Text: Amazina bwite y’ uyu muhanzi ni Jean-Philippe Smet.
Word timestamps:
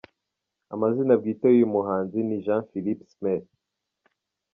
Amazina 0.73 1.13
bwite 1.19 1.45
y’ 1.49 1.53
uyu 1.57 1.71
muhanzi 1.73 2.17
ni 2.23 2.37
Jean-Philippe 2.45 3.05
Smet. 3.13 3.45